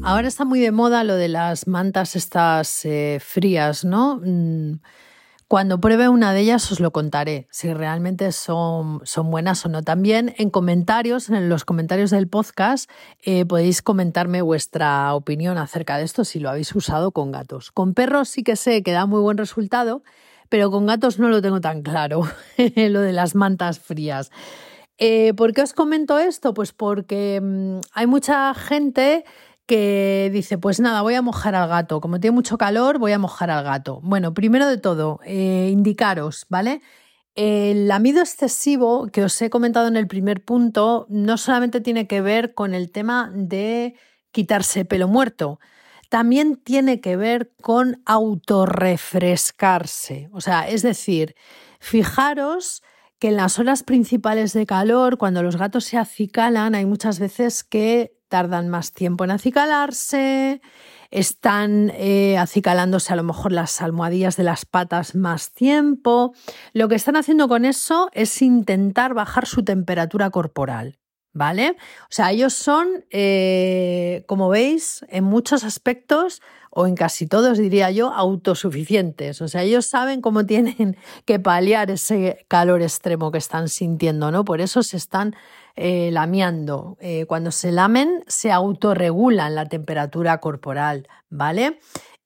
Ahora 0.03 0.27
está 0.27 0.47
muy 0.47 0.61
de 0.61 0.73
moda 0.73 1.05
lo 1.05 1.17
de 1.17 1.29
las 1.29 1.67
mantas 1.67 2.17
estas 2.17 2.87
eh, 2.87 3.19
frías, 3.21 3.85
¿no? 3.85 4.23
Mm, 4.25 4.81
Cuando 5.49 5.81
pruebe 5.81 6.11
una 6.11 6.35
de 6.35 6.41
ellas 6.41 6.71
os 6.71 6.79
lo 6.79 6.91
contaré, 6.91 7.49
si 7.51 7.73
realmente 7.73 8.33
son, 8.33 9.01
son 9.05 9.31
buenas 9.31 9.65
o 9.65 9.71
no. 9.71 9.83
También 9.83 10.35
en 10.37 10.51
comentarios, 10.51 11.31
en 11.31 11.49
los 11.49 11.65
comentarios 11.65 12.11
del 12.11 12.29
podcast, 12.29 12.91
eh, 13.23 13.47
podéis 13.47 13.81
comentarme 13.81 14.43
vuestra 14.43 15.15
opinión 15.15 15.57
acerca 15.57 15.97
de 15.97 16.05
esto 16.05 16.27
si 16.27 16.39
lo 16.39 16.51
habéis 16.51 16.75
usado 16.75 17.13
con 17.13 17.33
gatos. 17.33 17.73
Con 17.73 17.95
perros 17.95 18.29
sí 18.29 18.43
que 18.43 18.57
sé 18.57 18.83
que 18.83 18.93
da 18.93 19.07
muy 19.07 19.23
buen 19.23 19.39
resultado, 19.39 20.03
pero 20.51 20.71
con 20.71 20.85
gatos 20.85 21.19
no 21.19 21.31
lo 21.31 21.41
tengo 21.41 21.63
tan 21.63 21.81
claro, 21.81 22.29
lo 22.77 23.01
de 23.01 23.15
las 23.15 23.35
mantas 23.35 23.79
frías. 23.79 24.31
Eh, 24.99 25.33
¿Por 25.33 25.55
qué 25.55 25.63
os 25.63 25.73
comento 25.73 26.19
esto? 26.19 26.53
Pues 26.53 26.73
porque 26.73 27.41
mm, 27.43 27.79
hay 27.95 28.07
mucha 28.07 28.53
gente 28.53 29.25
que 29.69 30.31
dice, 30.33 30.59
pues 30.59 30.81
nada, 30.81 31.03
voy 31.03 31.15
a 31.15 31.23
mojar 31.23 31.55
al 31.55 31.69
gato. 31.69 32.01
Como 32.01 32.19
tiene 32.19 32.35
mucho 32.35 32.59
calor, 32.59 32.99
voy 32.99 33.13
a 33.13 33.19
mojar 33.19 33.51
al 33.51 33.63
gato. 33.63 34.01
Bueno, 34.03 34.35
primero 34.35 34.67
de 34.67 34.79
todo, 34.79 35.21
eh, 35.25 35.69
indicaros, 35.71 36.47
¿vale? 36.49 36.81
El 37.35 37.91
amido 37.91 38.23
excesivo 38.23 39.09
que 39.13 39.23
os 39.23 39.41
he 39.43 39.51
comentado 39.51 39.87
en 39.87 39.97
el 39.97 40.09
primer 40.09 40.43
punto 40.45 41.07
no 41.11 41.37
solamente 41.37 41.83
tiene 41.83 42.07
que 42.09 42.23
ver 42.23 42.55
con 42.55 42.73
el 42.75 42.91
tema 42.91 43.31
de 43.35 43.95
quitarse 44.33 44.87
pelo 44.87 45.07
muerto, 45.07 45.61
también 46.09 46.57
tiene 46.57 47.01
que 47.01 47.17
ver 47.17 47.53
con 47.61 48.03
autorrefrescarse. 48.07 50.31
O 50.33 50.41
sea, 50.41 50.69
es 50.69 50.83
decir, 50.83 51.37
fijaros 51.79 52.83
que 53.19 53.29
en 53.29 53.37
las 53.37 53.59
horas 53.59 53.83
principales 53.83 54.55
de 54.55 54.65
calor, 54.65 55.19
cuando 55.19 55.43
los 55.43 55.57
gatos 55.57 55.85
se 55.85 55.99
acicalan, 55.99 56.75
hay 56.75 56.87
muchas 56.87 57.19
veces 57.19 57.65
que 57.65 58.18
tardan 58.29 58.69
más 58.69 58.93
tiempo 58.93 59.25
en 59.25 59.31
acicalarse, 59.31 60.61
están 61.11 61.91
eh, 61.95 62.37
acicalándose 62.39 63.13
a 63.13 63.17
lo 63.17 63.23
mejor 63.23 63.53
las 63.53 63.81
almohadillas 63.81 64.37
de 64.37 64.45
las 64.45 64.65
patas 64.65 65.15
más 65.15 65.53
tiempo. 65.53 66.35
Lo 66.73 66.89
que 66.89 66.95
están 66.95 67.17
haciendo 67.17 67.49
con 67.49 67.65
eso 67.65 68.11
es 68.13 68.43
intentar 68.43 69.15
bajar 69.15 69.47
su 69.47 69.65
temperatura 69.65 70.31
corporal. 70.31 70.99
¿Vale? 71.35 71.77
O 72.05 72.11
sea, 72.11 72.33
ellos 72.33 72.55
son, 72.55 73.05
eh, 73.11 74.25
como 74.27 74.49
veis, 74.49 75.05
en 75.09 75.25
muchos 75.25 75.63
aspectos 75.63 76.41
o 76.71 76.87
en 76.87 76.95
casi 76.95 77.27
todos, 77.27 77.59
diría 77.59 77.91
yo, 77.91 78.13
autosuficientes. 78.13 79.41
O 79.43 79.49
sea, 79.49 79.63
ellos 79.63 79.87
saben 79.87 80.21
cómo 80.21 80.47
tienen 80.47 80.97
que 81.25 81.39
paliar 81.39 81.91
ese 81.91 82.45
calor 82.49 82.83
extremo 82.83 83.31
que 83.31 83.39
están 83.39 83.69
sintiendo, 83.69 84.31
¿no? 84.31 84.45
Por 84.45 84.61
eso 84.61 84.83
se 84.83 84.97
están 84.97 85.35
eh, 85.77 86.11
lameando. 86.13 86.97
Eh, 87.01 87.25
cuando 87.27 87.51
se 87.51 87.73
lamen, 87.73 88.25
se 88.27 88.51
autorregulan 88.51 89.55
la 89.55 89.67
temperatura 89.67 90.39
corporal, 90.39 91.09
¿vale? 91.31 91.79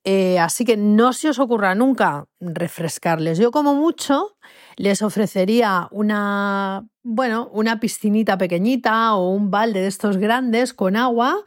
Eh, 0.05 0.39
así 0.41 0.65
que 0.65 0.77
no 0.77 1.13
se 1.13 1.29
os 1.29 1.39
ocurra 1.39 1.75
nunca 1.75 2.27
refrescarles. 2.41 3.39
Yo 3.39 3.53
como 3.53 3.75
mucho 3.75 4.37
les 4.77 5.01
ofrecería 5.03 5.87
una, 5.93 6.89
bueno, 7.05 7.49
una 7.53 7.79
piscinita 7.79 8.37
pequeñita 8.37 9.15
o 9.15 9.31
un 9.31 9.51
balde 9.51 9.81
de 9.81 9.87
estos 9.87 10.17
grandes 10.17 10.75
con 10.75 10.97
agua 10.97 11.45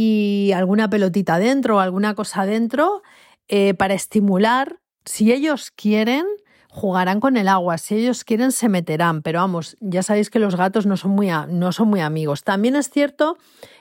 y 0.00 0.52
alguna 0.52 0.88
pelotita 0.88 1.40
dentro 1.40 1.76
o 1.76 1.80
alguna 1.80 2.14
cosa 2.14 2.46
dentro 2.46 3.02
eh, 3.48 3.74
para 3.74 3.94
estimular. 3.94 4.78
Si 5.04 5.32
ellos 5.32 5.72
quieren, 5.72 6.24
jugarán 6.68 7.18
con 7.18 7.36
el 7.36 7.48
agua. 7.48 7.78
Si 7.78 7.96
ellos 7.96 8.22
quieren, 8.22 8.52
se 8.52 8.68
meterán. 8.68 9.22
Pero 9.22 9.40
vamos, 9.40 9.76
ya 9.80 10.04
sabéis 10.04 10.30
que 10.30 10.38
los 10.38 10.54
gatos 10.54 10.86
no 10.86 10.96
son 10.96 11.10
muy, 11.12 11.30
no 11.48 11.72
son 11.72 11.88
muy 11.88 11.98
amigos. 11.98 12.44
También 12.44 12.76
es 12.76 12.90
cierto 12.90 13.38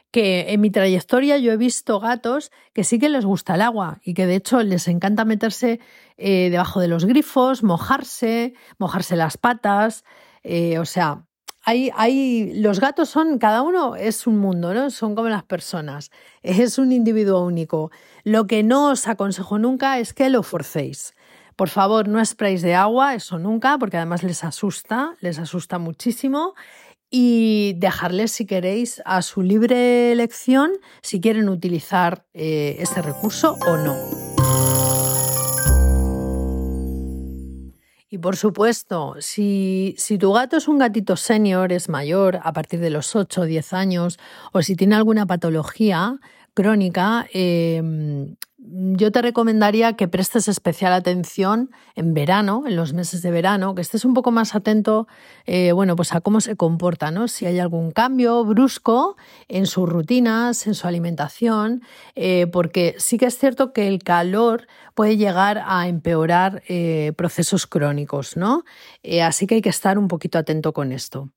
que 0.10 0.54
en 0.54 0.62
mi 0.62 0.72
trayectoria 0.72 1.38
yo 1.38 1.52
he 1.52 1.58
visto 1.58 2.00
gatos 2.00 2.52
que 2.74 2.84
sí 2.84 2.98
que 2.98 3.10
les 3.10 3.24
gusta 3.24 3.54
el 3.54 3.62
agua 3.62 4.00
y 4.04 4.16
que 4.16 4.26
de 4.26 4.38
hecho 4.38 4.64
les 4.64 4.88
encanta 4.88 5.24
meterse 5.24 5.80
eh, 6.18 6.50
debajo 6.50 6.80
de 6.80 6.88
los 6.88 7.06
grifos, 7.06 7.62
mojarse, 7.62 8.56
mojarse 8.80 9.16
las 9.16 9.38
patas. 9.38 10.04
Eh, 10.42 10.80
o 10.80 10.86
sea, 10.86 11.27
hay, 11.68 12.54
los 12.56 12.80
gatos 12.80 13.10
son, 13.10 13.40
cada 13.40 13.62
uno 13.62 13.96
es 13.96 14.26
un 14.26 14.38
mundo, 14.38 14.74
¿no? 14.74 14.90
Son 14.90 15.16
como 15.16 15.28
las 15.28 15.44
personas, 15.44 16.12
es 16.42 16.78
un 16.78 16.94
individuo 16.94 17.44
único. 17.46 17.92
Lo 18.24 18.48
que 18.48 18.64
no 18.64 18.92
os 18.92 19.08
aconsejo 19.08 19.60
nunca 19.60 20.00
es 20.00 20.14
que 20.14 20.30
lo 20.30 20.44
forcéis. 20.44 21.14
Por 21.58 21.70
favor, 21.70 22.08
no 22.08 22.24
sprayéis 22.24 22.62
de 22.62 22.76
agua, 22.76 23.16
eso 23.16 23.38
nunca, 23.38 23.78
porque 23.78 23.98
además 23.98 24.24
les 24.24 24.44
asusta, 24.44 25.16
les 25.20 25.40
asusta 25.40 25.78
muchísimo. 25.78 26.54
Y 27.10 27.74
dejarles, 27.78 28.32
si 28.32 28.46
queréis, 28.46 29.02
a 29.06 29.22
su 29.22 29.42
libre 29.42 30.12
elección 30.12 30.72
si 31.02 31.22
quieren 31.22 31.50
utilizar 31.50 32.26
eh, 32.34 32.78
ese 32.80 33.02
recurso 33.02 33.58
o 33.66 33.78
no. 33.78 34.27
Y 38.10 38.20
por 38.20 38.38
supuesto, 38.38 39.16
si, 39.20 39.94
si, 39.98 40.18
tu 40.18 40.32
gato 40.32 40.56
es 40.56 40.70
un 40.70 40.78
gatito 40.78 41.18
senior, 41.18 41.74
es 41.74 41.90
mayor, 41.90 42.40
a 42.42 42.54
partir 42.54 42.80
de 42.80 42.90
los 42.90 43.18
8 43.18 43.42
o 43.42 43.46
10 43.46 43.74
años, 43.74 44.18
o 44.54 44.62
si 44.62 44.78
tiene 44.78 44.96
alguna 44.96 45.26
patología 45.26 46.18
crónica, 46.58 47.28
eh, 47.36 47.80
yo 48.58 49.12
te 49.12 49.22
recomendaría 49.22 49.94
que 49.94 50.08
prestes 50.08 50.48
especial 50.48 50.92
atención 50.92 51.70
en 51.96 52.16
verano, 52.16 52.64
en 52.66 52.76
los 52.76 52.94
meses 52.94 53.22
de 53.22 53.30
verano, 53.30 53.76
que 53.76 53.82
estés 53.82 54.04
un 54.04 54.16
poco 54.16 54.32
más 54.32 54.56
atento, 54.56 55.08
eh, 55.46 55.72
bueno, 55.74 55.96
pues 55.96 56.14
a 56.14 56.22
cómo 56.22 56.42
se 56.42 56.56
comporta, 56.56 57.12
¿no? 57.12 57.28
Si 57.28 57.46
hay 57.46 57.60
algún 57.60 57.92
cambio 57.92 58.44
brusco 58.44 59.16
en 59.48 59.68
sus 59.68 59.88
rutinas, 59.88 60.66
en 60.66 60.74
su 60.74 60.88
alimentación, 60.88 61.84
eh, 62.16 62.48
porque 62.48 62.96
sí 62.98 63.20
que 63.20 63.28
es 63.28 63.38
cierto 63.38 63.72
que 63.72 63.88
el 63.88 64.04
calor 64.04 64.68
puede 64.96 65.16
llegar 65.18 65.62
a 65.64 65.88
empeorar 65.88 66.64
eh, 66.68 67.14
procesos 67.16 67.68
crónicos, 67.68 68.36
¿no? 68.36 68.64
así 69.24 69.48
que 69.48 69.56
hay 69.56 69.62
que 69.62 69.70
estar 69.70 69.98
un 69.98 70.08
poquito 70.08 70.38
atento 70.38 70.74
con 70.74 70.92
esto. 70.92 71.30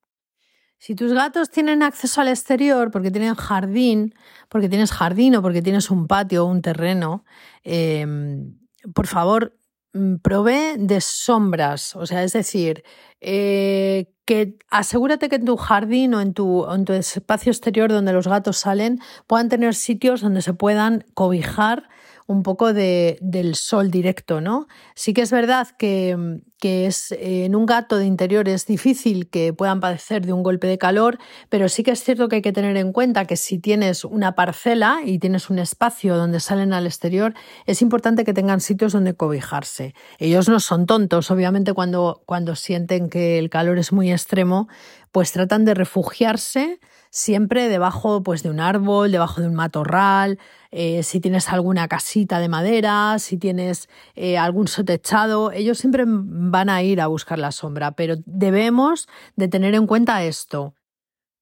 Si 0.80 0.94
tus 0.94 1.12
gatos 1.12 1.50
tienen 1.50 1.82
acceso 1.82 2.22
al 2.22 2.28
exterior 2.28 2.90
porque 2.90 3.10
tienen 3.10 3.34
jardín, 3.34 4.14
porque 4.48 4.70
tienes 4.70 4.92
jardín 4.92 5.36
o 5.36 5.42
porque 5.42 5.60
tienes 5.60 5.90
un 5.90 6.06
patio 6.06 6.44
o 6.44 6.48
un 6.48 6.62
terreno, 6.62 7.26
em, 7.62 8.56
por 8.94 9.06
favor, 9.06 9.58
mm, 9.92 10.16
provee 10.22 10.76
de 10.78 11.02
sombras. 11.02 11.94
O 11.96 12.06
sea, 12.06 12.24
es 12.24 12.32
decir, 12.32 12.82
eh, 13.20 14.10
que 14.24 14.56
asegúrate 14.70 15.28
que 15.28 15.36
en 15.36 15.44
tu 15.44 15.58
jardín 15.58 16.14
o 16.14 16.22
en 16.22 16.32
tu, 16.32 16.66
en 16.72 16.86
tu 16.86 16.94
espacio 16.94 17.52
exterior 17.52 17.90
donde 17.90 18.14
los 18.14 18.26
gatos 18.26 18.56
salen 18.56 19.00
puedan 19.26 19.50
tener 19.50 19.74
sitios 19.74 20.22
donde 20.22 20.40
se 20.40 20.54
puedan 20.54 21.04
cobijar 21.12 21.90
un 22.30 22.44
poco 22.44 22.72
de, 22.72 23.18
del 23.20 23.56
sol 23.56 23.90
directo, 23.90 24.40
¿no? 24.40 24.68
Sí 24.94 25.14
que 25.14 25.22
es 25.22 25.32
verdad 25.32 25.66
que, 25.76 26.38
que 26.60 26.86
es, 26.86 27.10
eh, 27.10 27.44
en 27.44 27.56
un 27.56 27.66
gato 27.66 27.96
de 27.96 28.06
interior 28.06 28.48
es 28.48 28.66
difícil 28.66 29.28
que 29.28 29.52
puedan 29.52 29.80
padecer 29.80 30.24
de 30.24 30.32
un 30.32 30.44
golpe 30.44 30.68
de 30.68 30.78
calor, 30.78 31.18
pero 31.48 31.68
sí 31.68 31.82
que 31.82 31.90
es 31.90 32.04
cierto 32.04 32.28
que 32.28 32.36
hay 32.36 32.42
que 32.42 32.52
tener 32.52 32.76
en 32.76 32.92
cuenta 32.92 33.24
que 33.24 33.34
si 33.34 33.58
tienes 33.58 34.04
una 34.04 34.36
parcela 34.36 35.00
y 35.04 35.18
tienes 35.18 35.50
un 35.50 35.58
espacio 35.58 36.16
donde 36.16 36.38
salen 36.38 36.72
al 36.72 36.86
exterior, 36.86 37.34
es 37.66 37.82
importante 37.82 38.22
que 38.22 38.32
tengan 38.32 38.60
sitios 38.60 38.92
donde 38.92 39.14
cobijarse. 39.14 39.96
Ellos 40.20 40.48
no 40.48 40.60
son 40.60 40.86
tontos, 40.86 41.32
obviamente 41.32 41.72
cuando, 41.72 42.22
cuando 42.26 42.54
sienten 42.54 43.10
que 43.10 43.40
el 43.40 43.50
calor 43.50 43.76
es 43.76 43.90
muy 43.92 44.12
extremo, 44.12 44.68
pues 45.10 45.32
tratan 45.32 45.64
de 45.64 45.74
refugiarse 45.74 46.78
siempre 47.10 47.68
debajo 47.68 48.22
pues, 48.22 48.42
de 48.42 48.50
un 48.50 48.60
árbol, 48.60 49.10
debajo 49.10 49.40
de 49.40 49.48
un 49.48 49.54
matorral, 49.54 50.38
eh, 50.72 51.02
si 51.02 51.20
tienes 51.20 51.48
alguna 51.48 51.88
casita 51.88 52.38
de 52.38 52.48
madera, 52.48 53.18
si 53.18 53.36
tienes 53.36 53.88
eh, 54.14 54.38
algún 54.38 54.68
sotechado, 54.68 55.50
ellos 55.50 55.78
siempre 55.78 56.04
van 56.06 56.70
a 56.70 56.82
ir 56.82 57.00
a 57.00 57.08
buscar 57.08 57.38
la 57.38 57.50
sombra, 57.50 57.92
pero 57.92 58.14
debemos 58.24 59.08
de 59.34 59.48
tener 59.48 59.74
en 59.74 59.88
cuenta 59.88 60.22
esto, 60.22 60.74